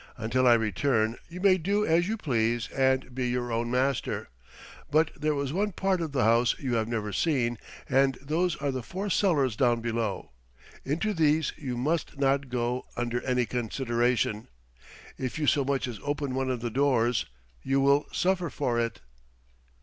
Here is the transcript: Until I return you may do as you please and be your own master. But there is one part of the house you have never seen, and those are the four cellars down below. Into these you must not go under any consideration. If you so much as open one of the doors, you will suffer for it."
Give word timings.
Until 0.17 0.47
I 0.47 0.55
return 0.55 1.15
you 1.29 1.39
may 1.41 1.59
do 1.59 1.85
as 1.85 2.07
you 2.07 2.17
please 2.17 2.69
and 2.71 3.13
be 3.13 3.27
your 3.27 3.51
own 3.51 3.69
master. 3.69 4.29
But 4.89 5.11
there 5.15 5.35
is 5.43 5.53
one 5.53 5.73
part 5.73 6.01
of 6.01 6.11
the 6.11 6.23
house 6.23 6.55
you 6.57 6.73
have 6.73 6.87
never 6.87 7.13
seen, 7.13 7.59
and 7.87 8.15
those 8.15 8.55
are 8.55 8.71
the 8.71 8.81
four 8.81 9.11
cellars 9.11 9.55
down 9.55 9.79
below. 9.79 10.31
Into 10.83 11.13
these 11.13 11.53
you 11.55 11.77
must 11.77 12.17
not 12.17 12.49
go 12.49 12.87
under 12.97 13.21
any 13.21 13.45
consideration. 13.45 14.47
If 15.19 15.37
you 15.37 15.45
so 15.45 15.63
much 15.63 15.87
as 15.87 15.99
open 16.01 16.33
one 16.33 16.49
of 16.49 16.61
the 16.61 16.71
doors, 16.71 17.27
you 17.61 17.79
will 17.79 18.07
suffer 18.11 18.49
for 18.49 18.79
it." 18.79 19.01